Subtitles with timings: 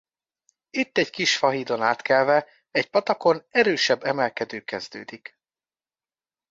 [0.69, 5.39] Itt egy kis fahídon átkelve egy patakon erősebb emelkedő kezdődik.